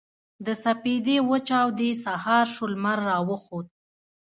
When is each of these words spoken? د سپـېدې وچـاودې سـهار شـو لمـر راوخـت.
د 0.45 0.47
سپـېدې 0.63 1.17
وچـاودې 1.29 1.91
سـهار 2.03 2.45
شـو 2.53 2.65
لمـر 2.73 2.97
راوخـت. 3.09 3.67